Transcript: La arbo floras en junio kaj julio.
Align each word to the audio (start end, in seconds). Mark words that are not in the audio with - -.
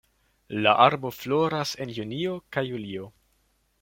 La 0.67 0.71
arbo 0.85 1.11
floras 1.17 1.75
en 1.85 1.93
junio 1.99 2.33
kaj 2.57 2.65
julio. 2.71 3.11